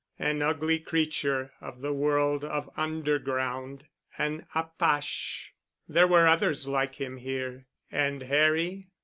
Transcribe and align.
An 0.17 0.41
ugly 0.41 0.79
creature 0.79 1.53
of 1.61 1.81
the 1.81 1.93
world 1.93 2.43
of 2.43 2.71
underground, 2.75 3.83
an 4.17 4.47
apache! 4.55 5.51
There 5.87 6.07
were 6.07 6.25
others 6.27 6.67
like 6.67 6.95
him 6.95 7.17
here. 7.17 7.67
And 7.91 8.23
Harry.... 8.23 8.87